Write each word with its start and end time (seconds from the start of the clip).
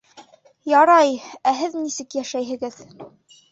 Ярай. 0.71 1.11
Ә 1.53 1.53
һеҙ 1.61 1.77
нисек 1.83 2.19
йәшәйһегеҙ? 2.23 2.83